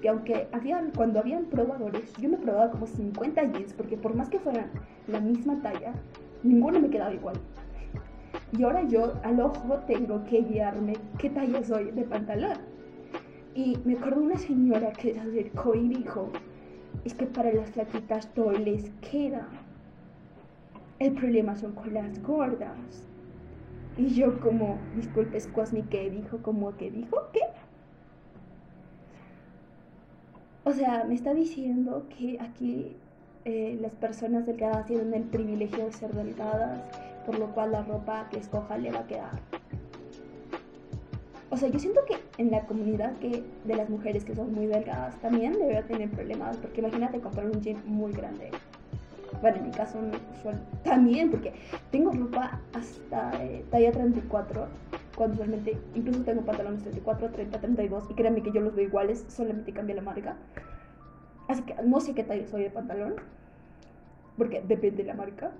Que 0.00 0.08
aunque 0.08 0.48
habían, 0.52 0.90
cuando 0.92 1.20
habían 1.20 1.44
probadores, 1.44 2.12
yo 2.16 2.28
me 2.28 2.38
probaba 2.38 2.70
como 2.70 2.86
50 2.86 3.52
jeans, 3.52 3.72
porque 3.74 3.96
por 3.96 4.14
más 4.14 4.28
que 4.28 4.38
fueran 4.38 4.70
la 5.06 5.20
misma 5.20 5.60
talla, 5.60 5.92
ninguno 6.42 6.80
me 6.80 6.90
quedaba 6.90 7.12
igual. 7.12 7.36
Y 8.56 8.64
ahora 8.64 8.82
yo 8.82 9.14
al 9.22 9.40
ojo 9.40 9.78
tengo 9.86 10.24
que 10.24 10.42
guiarme 10.42 10.94
qué 11.18 11.30
talla 11.30 11.62
soy 11.62 11.90
de 11.92 12.02
pantalón. 12.02 12.58
Y 13.54 13.78
me 13.84 13.94
acuerdo 13.94 14.22
una 14.22 14.38
señora 14.38 14.92
que 14.92 15.12
se 15.12 15.20
acercó 15.20 15.74
y 15.74 15.88
dijo, 15.88 16.30
es 17.04 17.14
que 17.14 17.26
para 17.26 17.52
las 17.52 17.70
flaquitas 17.70 18.32
todo 18.34 18.52
les 18.52 18.90
queda. 19.10 19.46
El 20.98 21.14
problema 21.14 21.56
son 21.56 21.72
con 21.72 21.92
las 21.94 22.22
gordas. 22.22 23.06
Y 23.96 24.08
yo 24.14 24.40
como, 24.40 24.78
disculpe, 24.96 25.38
Squasmy, 25.38 25.82
¿qué 25.82 26.10
dijo? 26.10 26.38
¿Cómo 26.42 26.76
que 26.76 26.90
dijo? 26.90 27.16
¿Qué? 27.32 27.40
O 30.64 30.72
sea, 30.72 31.04
me 31.04 31.14
está 31.14 31.34
diciendo 31.34 32.06
que 32.16 32.38
aquí 32.40 32.96
eh, 33.44 33.76
las 33.80 33.94
personas 33.94 34.46
delgadas 34.46 34.86
tienen 34.86 35.12
el 35.12 35.24
privilegio 35.24 35.84
de 35.84 35.92
ser 35.92 36.12
delgadas, 36.14 36.80
por 37.26 37.38
lo 37.38 37.48
cual 37.48 37.72
la 37.72 37.82
ropa 37.82 38.28
que 38.30 38.38
escoja 38.38 38.78
le 38.78 38.92
va 38.92 39.00
a 39.00 39.06
quedar. 39.06 39.40
O 41.50 41.56
sea, 41.56 41.68
yo 41.68 41.78
siento 41.78 42.00
que 42.06 42.16
en 42.38 42.50
la 42.50 42.64
comunidad 42.64 43.14
que, 43.18 43.44
de 43.64 43.76
las 43.76 43.90
mujeres 43.90 44.24
que 44.24 44.34
son 44.34 44.54
muy 44.54 44.66
delgadas 44.66 45.20
también 45.20 45.52
debe 45.54 45.82
tener 45.82 46.08
problemas, 46.10 46.56
porque 46.56 46.80
imagínate 46.80 47.20
comprar 47.20 47.46
un 47.46 47.60
jean 47.60 47.82
muy 47.84 48.12
grande 48.12 48.50
bueno, 49.40 49.58
en 49.58 49.64
mi 49.64 49.70
caso 49.70 49.98
también, 50.84 51.30
porque 51.30 51.52
tengo 51.90 52.10
ropa 52.12 52.60
hasta 52.74 53.44
eh, 53.44 53.64
talla 53.70 53.92
34, 53.92 54.66
cuando 55.16 55.34
usualmente 55.34 55.78
incluso 55.94 56.22
tengo 56.22 56.42
pantalones 56.42 56.82
34, 56.82 57.30
30, 57.30 57.60
32, 57.60 58.10
y 58.10 58.14
créanme 58.14 58.42
que 58.42 58.52
yo 58.52 58.60
los 58.60 58.74
veo 58.74 58.86
iguales, 58.86 59.24
solamente 59.28 59.72
cambia 59.72 59.96
la 59.96 60.02
marca. 60.02 60.36
Así 61.48 61.62
que 61.62 61.74
no 61.84 62.00
sé 62.00 62.14
qué 62.14 62.24
talla 62.24 62.46
soy 62.46 62.62
de 62.62 62.70
pantalón, 62.70 63.14
porque 64.36 64.62
depende 64.66 65.02
de 65.02 65.08
la 65.08 65.14
marca, 65.14 65.52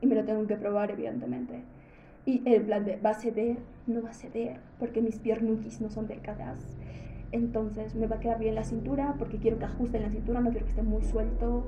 y 0.00 0.06
me 0.06 0.14
lo 0.14 0.24
tengo 0.24 0.46
que 0.46 0.56
probar, 0.56 0.90
evidentemente. 0.90 1.62
Y 2.26 2.42
el 2.48 2.62
plan 2.62 2.84
de, 2.84 2.96
¿va 2.96 3.10
a 3.10 3.14
ceder? 3.14 3.58
No 3.86 4.02
va 4.02 4.10
a 4.10 4.14
ceder, 4.14 4.58
porque 4.78 5.02
mis 5.02 5.18
piernuquis 5.18 5.80
no 5.80 5.90
son 5.90 6.06
delgadas. 6.06 6.58
Entonces 7.32 7.94
me 7.94 8.06
va 8.06 8.16
a 8.16 8.20
quedar 8.20 8.38
bien 8.38 8.54
la 8.54 8.64
cintura, 8.64 9.16
porque 9.18 9.38
quiero 9.38 9.58
que 9.58 9.64
ajuste 9.64 10.00
la 10.00 10.08
cintura, 10.10 10.40
no 10.40 10.50
quiero 10.50 10.64
que 10.66 10.70
esté 10.70 10.82
muy 10.82 11.02
suelto. 11.02 11.66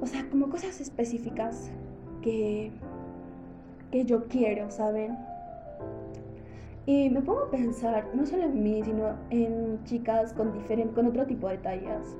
O 0.00 0.06
sea, 0.06 0.28
como 0.30 0.48
cosas 0.48 0.80
específicas 0.80 1.70
que, 2.22 2.70
que 3.90 4.04
yo 4.04 4.26
quiero, 4.28 4.70
¿saben? 4.70 5.16
Y 6.86 7.10
me 7.10 7.20
pongo 7.20 7.42
a 7.42 7.50
pensar, 7.50 8.06
no 8.14 8.24
solo 8.24 8.44
en 8.44 8.62
mí, 8.62 8.82
sino 8.82 9.14
en 9.28 9.84
chicas 9.84 10.32
con, 10.32 10.52
diferente, 10.52 10.94
con 10.94 11.06
otro 11.06 11.26
tipo 11.26 11.48
de 11.48 11.58
tallas, 11.58 12.16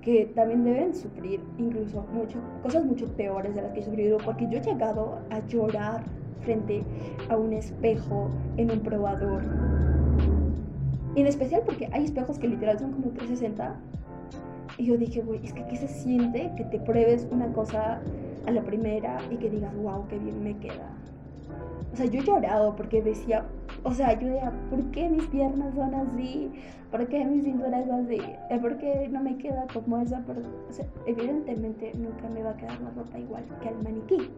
que 0.00 0.26
también 0.34 0.64
deben 0.64 0.92
sufrir 0.92 1.40
incluso 1.58 2.04
mucho, 2.12 2.40
cosas 2.62 2.84
mucho 2.84 3.06
peores 3.16 3.54
de 3.54 3.62
las 3.62 3.72
que 3.72 3.78
he 3.78 3.84
sufrido, 3.84 4.18
porque 4.18 4.48
yo 4.50 4.58
he 4.58 4.60
llegado 4.60 5.20
a 5.30 5.46
llorar 5.46 6.02
frente 6.40 6.82
a 7.28 7.36
un 7.36 7.52
espejo 7.52 8.28
en 8.56 8.72
un 8.72 8.80
probador. 8.80 9.44
En 11.14 11.26
especial 11.26 11.62
porque 11.64 11.88
hay 11.92 12.04
espejos 12.04 12.38
que 12.38 12.48
literal 12.48 12.78
son 12.78 12.90
como 12.92 13.10
360 13.10 13.76
y 14.78 14.86
yo 14.86 14.96
dije, 14.96 15.20
güey, 15.22 15.40
es 15.44 15.52
que 15.52 15.64
¿qué 15.66 15.76
se 15.76 15.88
siente 15.88 16.50
que 16.56 16.64
te 16.64 16.78
pruebes 16.80 17.28
una 17.30 17.52
cosa 17.52 18.00
a 18.46 18.50
la 18.50 18.62
primera 18.62 19.20
y 19.30 19.36
que 19.36 19.50
digas, 19.50 19.74
wow, 19.76 20.06
qué 20.08 20.18
bien 20.18 20.42
me 20.42 20.56
queda? 20.58 20.90
O 21.92 21.96
sea, 21.96 22.06
yo 22.06 22.20
he 22.20 22.24
llorado 22.24 22.74
porque 22.74 23.02
decía, 23.02 23.44
o 23.82 23.92
sea, 23.92 24.18
yo 24.18 24.28
decía, 24.28 24.52
¿por 24.70 24.82
qué 24.92 25.08
mis 25.08 25.26
piernas 25.26 25.74
son 25.74 25.94
así? 25.94 26.50
¿Por 26.90 27.06
qué 27.08 27.24
mi 27.24 27.42
cintura 27.42 27.80
es 27.80 27.90
así? 27.90 28.18
¿Por 28.60 28.78
qué 28.78 29.08
no 29.10 29.22
me 29.22 29.36
queda 29.36 29.66
como 29.72 29.98
esa? 29.98 30.24
O 30.68 30.72
sea, 30.72 30.86
evidentemente 31.06 31.92
nunca 31.96 32.28
me 32.28 32.42
va 32.42 32.50
a 32.50 32.56
quedar 32.56 32.80
la 32.80 32.90
ropa 32.90 33.18
igual 33.18 33.44
que 33.60 33.68
al 33.68 33.82
maniquí, 33.82 34.30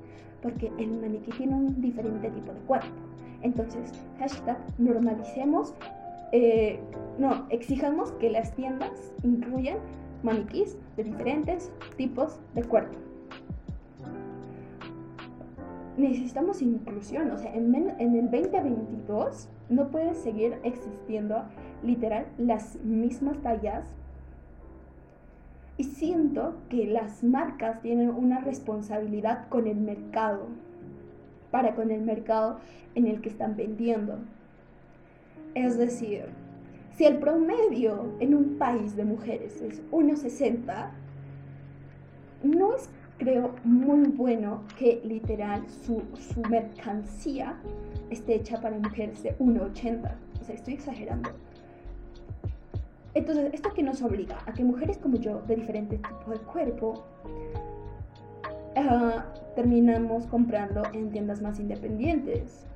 porque 0.43 0.73
el 0.79 1.01
maniquí 1.01 1.31
tiene 1.33 1.55
un 1.55 1.81
diferente 1.81 2.29
tipo 2.31 2.53
de 2.53 2.61
cuerpo. 2.61 2.87
Entonces, 3.43 3.93
hashtag 4.19 4.59
normalicemos, 4.79 5.75
eh, 6.33 6.81
no, 7.19 7.47
exijamos 7.51 8.11
que 8.13 8.31
las 8.31 8.53
tiendas 8.55 9.13
incluyan 9.23 9.79
maniquís 10.25 10.77
de 10.97 11.05
diferentes 11.05 11.71
tipos 11.97 12.41
de 12.55 12.65
cuerpo. 12.65 12.99
Necesitamos 15.97 16.61
inclusión, 16.61 17.31
o 17.31 17.39
sea, 17.39 17.55
en, 17.55 17.73
en 17.75 18.17
el 18.17 18.31
2022 18.31 19.49
no 19.69 19.89
puede 19.91 20.15
seguir 20.15 20.59
existiendo 20.65 21.45
literal 21.85 22.27
las 22.37 22.77
mismas 22.83 23.39
tallas 23.43 23.95
y 25.77 25.85
siento 25.85 26.57
que 26.69 26.87
las 26.87 27.23
marcas 27.25 27.81
tienen 27.81 28.11
una 28.11 28.41
responsabilidad 28.41 29.49
con 29.49 29.67
el 29.67 29.77
mercado, 29.77 30.47
para 31.51 31.75
con 31.75 31.91
el 31.91 32.03
mercado 32.03 32.59
en 32.95 33.07
el 33.07 33.21
que 33.21 33.29
están 33.29 33.57
vendiendo. 33.57 34.19
Es 35.55 35.79
decir, 35.79 36.27
si 36.97 37.05
el 37.05 37.19
promedio 37.19 38.15
en 38.21 38.35
un 38.35 38.57
país 38.57 38.97
de 38.97 39.05
mujeres 39.05 39.61
es 39.61 39.83
1,60, 39.91 40.91
no 42.43 42.77
es 42.77 42.89
creo 43.19 43.55
muy 43.65 44.09
bueno 44.09 44.63
que 44.79 45.01
literal 45.05 45.65
su, 45.69 46.03
su 46.19 46.41
mercancía 46.43 47.57
esté 48.11 48.37
hecha 48.37 48.61
para 48.61 48.79
mujeres 48.79 49.23
de 49.23 49.37
1,80. 49.39 50.15
O 50.41 50.45
sea, 50.45 50.55
estoy 50.55 50.75
exagerando. 50.75 51.31
Entonces, 53.15 53.55
¿esto 53.55 53.73
que 53.73 53.83
nos 53.83 54.03
obliga? 54.03 54.39
A 54.47 54.53
que 54.53 54.65
mujeres 54.65 54.99
como 54.99 55.17
yo, 55.17 55.41
de 55.43 55.57
diferente 55.57 55.99
tipo 55.99 56.33
de 56.33 56.39
cuerpo, 56.39 57.05
ah, 58.77 59.25
terminamos 59.55 60.27
comprando 60.27 60.83
en 60.93 61.11
tiendas 61.11 61.41
más 61.41 61.61
independientes. 61.61 62.67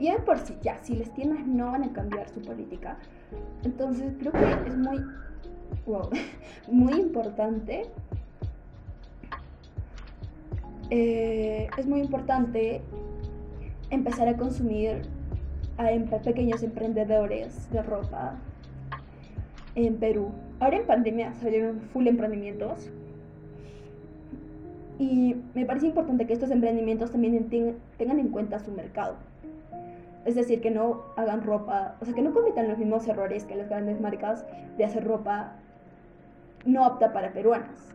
Y 0.00 0.10
de 0.10 0.18
por 0.18 0.38
sí, 0.38 0.56
ya, 0.62 0.78
si 0.82 0.96
las 0.96 1.14
tiendas 1.14 1.46
no 1.46 1.70
van 1.70 1.84
a 1.84 1.92
cambiar 1.92 2.28
su 2.28 2.42
política, 2.42 2.98
entonces 3.64 4.12
creo 4.18 4.32
que 4.32 4.68
es 4.68 4.76
muy, 4.76 5.04
wow, 5.86 6.10
muy 6.70 6.94
importante. 6.94 7.82
Eh, 10.90 11.68
es 11.78 11.86
muy 11.86 12.00
importante 12.00 12.82
empezar 13.90 14.28
a 14.28 14.36
consumir 14.36 15.02
a 15.78 16.18
pequeños 16.18 16.62
emprendedores 16.62 17.70
de 17.70 17.82
ropa 17.82 18.36
en 19.74 19.96
Perú. 19.96 20.30
Ahora 20.60 20.76
en 20.76 20.86
pandemia 20.86 21.32
salieron 21.34 21.80
full 21.92 22.06
emprendimientos. 22.06 22.90
Y 24.98 25.36
me 25.54 25.64
parece 25.64 25.86
importante 25.86 26.26
que 26.26 26.34
estos 26.34 26.50
emprendimientos 26.50 27.10
también 27.10 27.48
tengan 27.96 28.18
en 28.20 28.28
cuenta 28.28 28.58
su 28.58 28.70
mercado. 28.70 29.16
Es 30.24 30.34
decir, 30.34 30.60
que 30.60 30.70
no 30.70 31.02
hagan 31.16 31.42
ropa, 31.42 31.96
o 32.00 32.04
sea, 32.04 32.14
que 32.14 32.22
no 32.22 32.32
cometan 32.32 32.68
los 32.68 32.78
mismos 32.78 33.06
errores 33.08 33.44
que 33.44 33.56
las 33.56 33.68
grandes 33.68 34.00
marcas 34.00 34.44
de 34.78 34.84
hacer 34.84 35.04
ropa 35.04 35.54
no 36.64 36.84
apta 36.84 37.12
para 37.12 37.32
peruanas. 37.32 37.92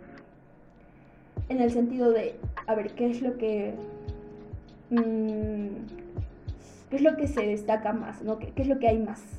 En 1.50 1.62
el 1.62 1.72
sentido 1.72 2.12
de, 2.12 2.36
a 2.66 2.76
ver, 2.76 2.92
¿qué 2.94 3.10
es 3.10 3.22
lo 3.22 3.38
que... 3.38 3.74
Mm, 4.90 5.68
¿Qué 6.90 6.96
es 6.96 7.02
lo 7.02 7.18
que 7.18 7.28
se 7.28 7.42
destaca 7.46 7.92
más? 7.92 8.22
¿no? 8.22 8.40
¿Qué, 8.40 8.52
¿Qué 8.52 8.62
es 8.62 8.68
lo 8.70 8.80
que 8.80 8.88
hay 8.88 8.98
más? 8.98 9.38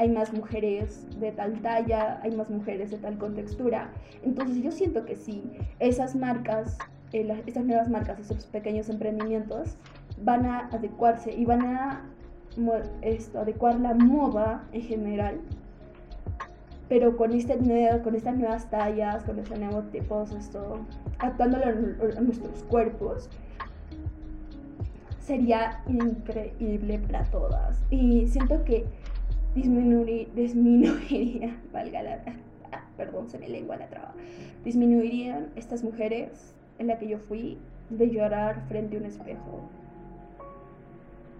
hay 0.00 0.08
más 0.08 0.32
mujeres 0.32 1.04
de 1.20 1.30
tal 1.30 1.60
talla, 1.60 2.20
hay 2.22 2.30
más 2.30 2.48
mujeres 2.48 2.90
de 2.90 2.96
tal 2.96 3.18
contextura. 3.18 3.90
Entonces 4.22 4.62
yo 4.62 4.70
siento 4.72 5.04
que 5.04 5.14
sí, 5.14 5.44
esas 5.78 6.16
marcas, 6.16 6.78
eh, 7.12 7.42
esas 7.44 7.66
nuevas 7.66 7.90
marcas, 7.90 8.18
esos 8.18 8.46
pequeños 8.46 8.88
emprendimientos 8.88 9.76
van 10.22 10.46
a 10.46 10.68
adecuarse 10.72 11.32
y 11.32 11.44
van 11.44 11.62
a 11.62 12.02
esto, 13.02 13.40
adecuar 13.40 13.80
la 13.80 13.94
moda 13.94 14.64
en 14.72 14.82
general, 14.82 15.40
pero 16.88 17.16
con, 17.16 17.32
este 17.32 17.56
nuevo, 17.56 18.02
con 18.02 18.16
estas 18.16 18.36
nuevas 18.36 18.68
tallas, 18.68 19.22
con 19.24 19.38
estos 19.38 19.58
nuevos 19.58 19.90
tipos, 19.90 20.32
esto, 20.32 20.80
actuándolo 21.18 21.66
a 21.66 22.20
nuestros 22.20 22.64
cuerpos, 22.64 23.30
sería 25.20 25.80
increíble 25.86 26.98
para 26.98 27.24
todas. 27.24 27.80
Y 27.90 28.26
siento 28.26 28.64
que 28.64 28.84
disminuiría, 29.54 31.56
valga 31.72 32.02
la, 32.02 32.18
perdón, 32.96 33.28
lengua 33.46 33.76
la 33.76 33.86
traba, 33.86 34.14
disminuirían 34.64 35.50
estas 35.54 35.84
mujeres 35.84 36.54
en 36.78 36.88
la 36.88 36.98
que 36.98 37.06
yo 37.06 37.18
fui 37.18 37.58
de 37.90 38.10
llorar 38.10 38.64
frente 38.68 38.96
a 38.96 39.00
un 39.00 39.06
espejo 39.06 39.68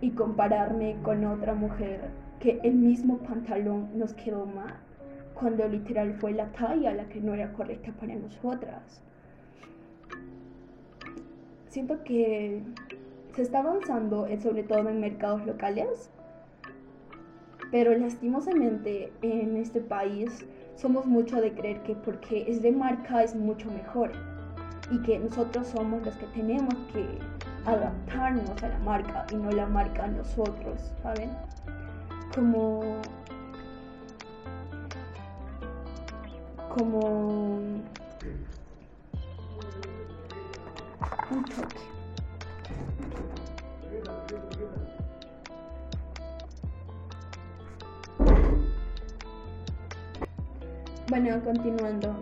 y 0.01 0.11
compararme 0.11 0.97
con 1.03 1.25
otra 1.25 1.55
mujer 1.55 2.01
que 2.39 2.59
el 2.63 2.75
mismo 2.75 3.19
pantalón 3.19 3.91
nos 3.99 4.15
quedó 4.15 4.47
mal 4.47 4.75
cuando 5.35 5.67
literal 5.69 6.15
fue 6.15 6.33
la 6.33 6.47
talla 6.53 6.93
la 6.93 7.09
que 7.09 7.21
no 7.21 7.35
era 7.35 7.53
correcta 7.53 7.93
para 7.93 8.15
nosotras. 8.15 9.03
Siento 11.69 12.03
que 12.03 12.63
se 13.35 13.43
está 13.43 13.61
avanzando, 13.61 14.27
sobre 14.43 14.65
todo 14.65 14.89
en 14.89 15.01
mercados 15.01 15.47
locales, 15.47 16.11
pero 17.71 17.97
lastimosamente 17.97 19.13
en 19.23 19.57
este 19.57 19.81
país 19.81 20.45
somos 20.75 21.07
mucho 21.07 21.41
de 21.41 21.53
creer 21.53 21.83
que 21.83 21.95
porque 21.95 22.45
es 22.49 22.63
de 22.63 22.73
marca 22.73 23.23
es 23.23 23.35
mucho 23.37 23.71
mejor 23.71 24.11
y 24.91 25.01
que 25.03 25.19
nosotros 25.19 25.69
somos 25.69 26.05
los 26.05 26.15
que 26.17 26.27
tenemos 26.27 26.75
que 26.93 27.07
adaptarnos 27.67 28.63
a 28.63 28.69
la 28.69 28.79
marca 28.79 29.27
y 29.31 29.37
no 29.37 29.51
la 29.51 29.67
marca 29.67 30.05
a 30.05 30.09
nosotros, 30.09 30.93
¿saben? 31.03 31.31
Como 32.35 33.01
como 36.69 37.01
un 41.31 41.45
toque. 41.45 41.91
Bueno, 51.09 51.43
continuando. 51.43 52.15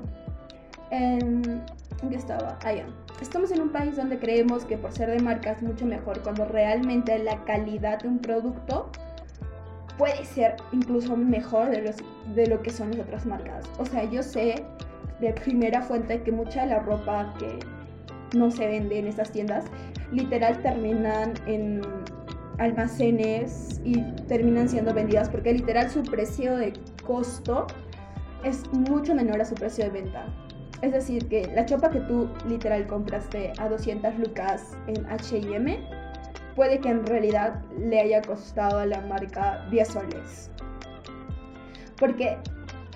¿En 0.91 1.63
qué 2.09 2.17
estaba? 2.17 2.59
Ah, 2.65 2.73
Estamos 3.21 3.51
en 3.51 3.61
un 3.61 3.71
país 3.71 3.97
donde 3.97 4.19
creemos 4.19 4.65
que 4.65 4.79
por 4.79 4.93
ser 4.93 5.11
de 5.11 5.19
marca 5.19 5.53
es 5.53 5.63
mucho 5.63 5.87
mejor, 5.87 6.23
cuando 6.23 6.45
realmente 6.45 7.19
la 7.19 7.45
calidad 7.45 8.01
de 8.01 8.09
un 8.09 8.21
producto 8.21 8.91
puede 9.97 10.25
ser 10.25 10.57
incluso 10.73 11.17
mejor 11.17 11.71
de, 11.71 11.83
los, 11.83 11.97
de 12.35 12.47
lo 12.47 12.63
que 12.63 12.71
son 12.71 12.93
las 12.93 13.01
otras 13.01 13.27
marcas. 13.27 13.69
O 13.79 13.85
sea, 13.85 14.05
yo 14.05 14.23
sé 14.23 14.65
de 15.21 15.33
primera 15.33 15.83
fuente 15.83 16.23
que 16.23 16.31
mucha 16.31 16.63
de 16.63 16.69
la 16.69 16.79
ropa 16.79 17.35
que 17.39 17.59
no 18.37 18.51
se 18.51 18.67
vende 18.67 19.01
en 19.01 19.09
estas 19.09 19.33
tiendas, 19.33 19.65
literal 20.13 20.63
terminan 20.63 21.35
en 21.47 21.83
almacenes 22.59 23.81
y 23.85 24.01
terminan 24.27 24.69
siendo 24.69 24.95
vendidas 24.95 25.29
porque 25.29 25.53
literal 25.53 25.91
su 25.91 26.03
precio 26.03 26.57
de 26.57 26.73
costo 27.05 27.67
es 28.45 28.69
mucho 28.73 29.15
menor 29.15 29.41
a 29.41 29.45
su 29.45 29.55
precio 29.55 29.85
de 29.85 29.91
venta. 29.91 30.27
Es 30.83 30.93
decir, 30.93 31.29
que 31.29 31.47
la 31.55 31.67
chopa 31.67 31.91
que 31.91 32.01
tú 32.01 32.29
literal 32.49 32.87
compraste 32.87 33.53
a 33.59 33.69
200 33.69 34.17
lucas 34.19 34.77
en 34.87 35.05
HM, 35.07 35.77
puede 36.55 36.81
que 36.81 36.89
en 36.89 37.05
realidad 37.05 37.63
le 37.77 38.01
haya 38.01 38.23
costado 38.23 38.79
a 38.79 38.87
la 38.87 39.01
marca 39.01 39.67
10 39.71 39.89
soles. 39.89 40.51
Porque 41.99 42.37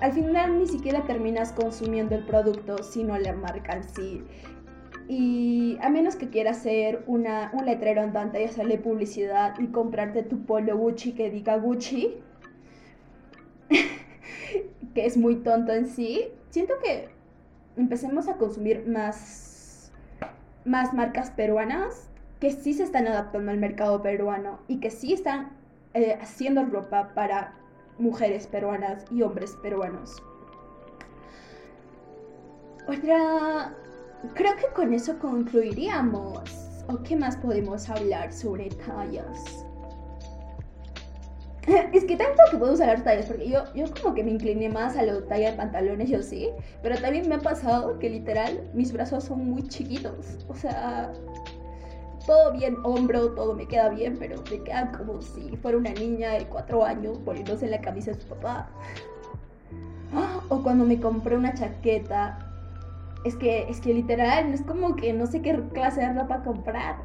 al 0.01 0.13
final 0.13 0.59
ni 0.59 0.67
siquiera 0.67 1.03
terminas 1.05 1.53
consumiendo 1.53 2.15
el 2.15 2.25
producto, 2.25 2.83
sino 2.83 3.19
la 3.19 3.33
marca 3.33 3.75
en 3.75 3.85
sí. 3.85 4.25
Y 5.09 5.77
a 5.81 5.89
menos 5.91 6.15
que 6.15 6.29
quieras 6.29 6.59
hacer 6.59 7.03
una, 7.07 7.51
un 7.53 7.67
letrero 7.67 8.01
andante 8.01 8.41
y 8.41 8.45
hacerle 8.45 8.79
publicidad 8.79 9.59
y 9.59 9.67
comprarte 9.69 10.23
tu 10.23 10.45
polo 10.45 10.77
Gucci 10.77 11.13
que 11.13 11.31
diga 11.31 11.57
Gucci, 11.57 12.15
que 14.95 15.07
es 15.07 15.17
muy 15.17 15.37
tonto 15.37 15.73
en 15.73 15.87
sí, 15.87 16.29
siento 16.51 16.75
que 16.83 17.09
empecemos 17.77 18.29
a 18.29 18.35
consumir 18.35 18.87
más, 18.87 19.93
más 20.65 20.93
marcas 20.93 21.31
peruanas 21.31 22.09
que 22.41 22.51
sí 22.51 22.75
se 22.75 22.83
están 22.83 23.07
adaptando 23.07 23.51
al 23.51 23.59
mercado 23.59 24.03
peruano 24.03 24.59
y 24.69 24.81
que 24.81 24.91
sí 24.91 25.13
están 25.13 25.51
eh, 25.95 26.19
haciendo 26.21 26.65
ropa 26.65 27.13
para 27.15 27.55
mujeres 27.99 28.47
peruanas 28.47 29.05
y 29.11 29.23
hombres 29.23 29.57
peruanos. 29.63 30.23
Otra, 32.89 33.75
creo 34.35 34.57
que 34.57 34.67
con 34.75 34.93
eso 34.93 35.19
concluiríamos. 35.19 36.41
¿O 36.89 37.01
qué 37.05 37.15
más 37.15 37.37
podemos 37.37 37.89
hablar 37.89 38.33
sobre 38.33 38.71
tallas? 38.71 39.65
Es 41.93 42.05
que 42.05 42.17
tanto 42.17 42.43
que 42.51 42.57
puedo 42.57 42.73
usar 42.73 43.03
tallas, 43.05 43.27
porque 43.27 43.49
yo, 43.49 43.65
yo 43.75 43.85
como 44.01 44.15
que 44.15 44.25
me 44.25 44.33
incliné 44.33 44.69
más 44.69 44.97
a 44.97 45.03
la 45.03 45.21
talla 45.27 45.53
de 45.53 45.57
pantalones, 45.57 46.09
yo 46.09 46.23
sí, 46.23 46.51
pero 46.83 46.97
también 46.99 47.29
me 47.29 47.37
ha 47.37 47.41
pasado 47.41 47.99
que 47.99 48.11
literal 48.11 48.71
mis 48.75 48.93
brazos 48.93 49.25
son 49.25 49.49
muy 49.49 49.69
chiquitos, 49.69 50.45
o 50.49 50.55
sea, 50.55 51.13
todo 52.27 52.53
bien, 52.53 52.77
hombro, 52.85 53.33
todo 53.35 53.55
me 53.55 53.67
queda 53.67 53.89
bien, 53.91 54.17
pero 54.19 54.43
me 54.51 54.63
queda 54.63 54.93
como 54.93 55.21
si 55.23 55.57
fuera 55.57 55.79
una 55.79 55.93
niña 55.93 56.33
de 56.33 56.47
cuatro 56.47 56.85
años 56.85 57.19
poniéndose 57.25 57.69
la 57.69 57.81
camisa 57.81 58.13
de 58.13 58.21
su 58.21 58.29
papá. 58.29 58.69
O 60.51 60.63
cuando 60.63 60.85
me 60.85 61.01
compré 61.01 61.35
una 61.35 61.55
chaqueta, 61.55 62.39
es 63.25 63.35
que, 63.37 63.63
es 63.71 63.81
que 63.81 63.95
literal, 63.95 64.53
es 64.53 64.61
como 64.61 64.97
que 64.97 65.15
no 65.15 65.27
sé 65.27 65.41
qué 65.41 65.59
clase 65.73 66.03
de 66.03 66.13
ropa 66.13 66.43
comprar. 66.43 66.97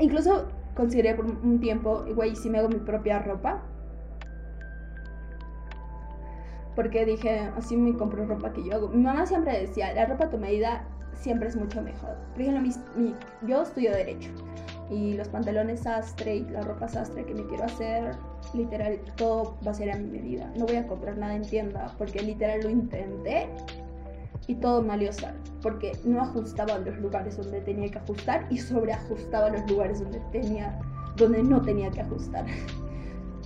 Incluso 0.00 0.48
consideré 0.74 1.14
por 1.14 1.26
un 1.26 1.60
tiempo, 1.60 2.04
igual 2.06 2.34
si 2.36 2.50
me 2.50 2.58
hago 2.58 2.68
mi 2.68 2.76
propia 2.76 3.20
ropa. 3.20 3.62
Porque 6.74 7.04
dije, 7.04 7.50
así 7.56 7.76
me 7.76 7.96
compro 7.96 8.26
ropa 8.26 8.52
que 8.52 8.64
yo 8.64 8.74
hago. 8.74 8.88
Mi 8.88 9.02
mamá 9.02 9.26
siempre 9.26 9.60
decía, 9.60 9.92
la 9.94 10.06
ropa 10.06 10.24
a 10.24 10.30
tu 10.30 10.38
medida 10.38 10.84
siempre 11.12 11.48
es 11.48 11.56
mucho 11.56 11.80
mejor. 11.80 12.16
Por 12.32 12.42
ejemplo, 12.42 12.72
yo 13.46 13.62
estudio 13.62 13.92
Derecho 13.92 14.30
y 14.90 15.14
los 15.14 15.28
pantalones 15.28 15.80
sastre 15.80 16.36
y 16.36 16.44
la 16.44 16.62
ropa 16.62 16.88
sastre 16.88 17.24
que 17.24 17.34
me 17.34 17.46
quiero 17.46 17.64
hacer, 17.64 18.16
literal, 18.52 19.00
todo 19.16 19.56
va 19.66 19.70
a 19.70 19.74
ser 19.74 19.90
a 19.90 19.96
mi 19.96 20.10
medida. 20.10 20.52
No 20.56 20.66
voy 20.66 20.76
a 20.76 20.86
comprar 20.86 21.16
nada 21.16 21.34
en 21.34 21.42
tienda 21.42 21.94
porque 21.96 22.20
literal 22.20 22.60
lo 22.62 22.70
intenté 22.70 23.48
y 24.46 24.56
todo 24.56 24.82
maliosa, 24.82 25.34
porque 25.62 25.92
no 26.04 26.20
ajustaba 26.20 26.78
los 26.78 26.96
lugares 26.98 27.36
donde 27.36 27.60
tenía 27.62 27.90
que 27.90 27.98
ajustar 27.98 28.46
y 28.50 28.58
sobreajustaba 28.58 29.50
los 29.50 29.70
lugares 29.70 30.00
donde, 30.00 30.20
tenía, 30.32 30.78
donde 31.16 31.42
no 31.42 31.62
tenía 31.62 31.90
que 31.90 32.02
ajustar. 32.02 32.44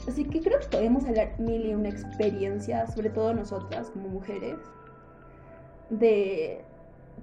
Así 0.08 0.24
que 0.24 0.40
creo 0.40 0.58
que 0.58 0.66
podemos 0.66 1.04
hablar 1.04 1.38
mil 1.38 1.66
y 1.66 1.74
una 1.74 1.88
experiencia, 1.88 2.86
sobre 2.86 3.10
todo 3.10 3.34
nosotras 3.34 3.90
como 3.90 4.08
mujeres, 4.08 4.58
de 5.90 6.64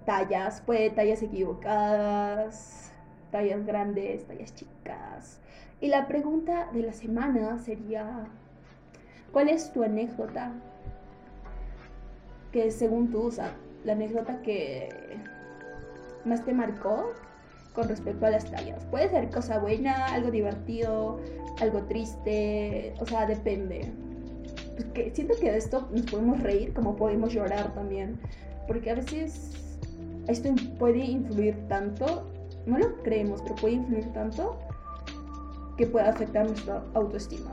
tallas, 0.05 0.61
puede 0.61 0.89
tallas 0.91 1.21
equivocadas, 1.21 2.91
tallas 3.31 3.65
grandes, 3.65 4.25
tallas 4.25 4.53
chicas. 4.55 5.41
Y 5.81 5.87
la 5.87 6.07
pregunta 6.07 6.69
de 6.73 6.83
la 6.83 6.93
semana 6.93 7.57
sería, 7.59 8.27
¿cuál 9.31 9.49
es 9.49 9.71
tu 9.73 9.83
anécdota? 9.83 10.53
Que 12.51 12.71
según 12.71 13.11
tú, 13.11 13.27
o 13.27 13.31
sea, 13.31 13.55
la 13.85 13.93
anécdota 13.93 14.41
que 14.41 14.89
más 16.25 16.43
te 16.43 16.53
marcó 16.53 17.13
con 17.73 17.87
respecto 17.87 18.25
a 18.25 18.31
las 18.31 18.49
tallas. 18.49 18.83
Puede 18.85 19.09
ser 19.09 19.29
cosa 19.29 19.59
buena, 19.59 20.07
algo 20.07 20.31
divertido, 20.31 21.19
algo 21.59 21.83
triste, 21.83 22.93
o 22.99 23.05
sea, 23.05 23.25
depende. 23.25 23.91
Porque 24.75 25.11
siento 25.13 25.35
que 25.39 25.51
de 25.51 25.57
esto 25.57 25.87
nos 25.91 26.01
podemos 26.03 26.41
reír 26.41 26.73
como 26.73 26.95
podemos 26.95 27.33
llorar 27.33 27.73
también. 27.73 28.19
Porque 28.67 28.91
a 28.91 28.95
veces 28.95 29.51
esto 30.27 30.49
puede 30.79 30.99
influir 30.99 31.55
tanto, 31.67 32.25
no 32.65 32.79
lo 32.79 32.97
creemos, 33.03 33.41
pero 33.43 33.55
puede 33.55 33.75
influir 33.75 34.11
tanto 34.13 34.57
que 35.77 35.85
puede 35.85 36.07
afectar 36.07 36.47
nuestra 36.47 36.83
autoestima. 36.93 37.51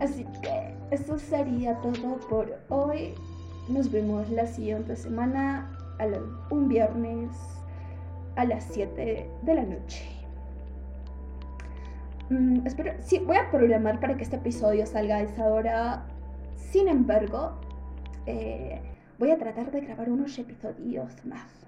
Así 0.00 0.24
que 0.40 0.74
eso 0.90 1.18
sería 1.18 1.76
todo 1.80 2.16
por 2.28 2.58
hoy. 2.68 3.14
Nos 3.68 3.92
vemos 3.92 4.28
la 4.30 4.46
siguiente 4.46 4.96
semana, 4.96 5.70
un 6.50 6.68
viernes 6.68 7.30
a 8.36 8.44
las 8.44 8.64
7 8.64 9.30
de 9.42 9.54
la 9.54 9.62
noche. 9.62 10.04
Mm, 12.28 12.66
espero, 12.66 12.92
sí, 13.00 13.18
voy 13.18 13.36
a 13.36 13.50
programar 13.50 14.00
para 14.00 14.16
que 14.16 14.24
este 14.24 14.36
episodio 14.36 14.84
salga 14.86 15.16
a 15.16 15.22
esa 15.22 15.46
hora. 15.46 16.02
Sin 16.56 16.88
embargo, 16.88 17.52
eh, 18.26 18.80
voy 19.18 19.30
a 19.30 19.38
tratar 19.38 19.70
de 19.70 19.82
grabar 19.82 20.10
unos 20.10 20.36
episodios 20.38 21.24
más. 21.24 21.61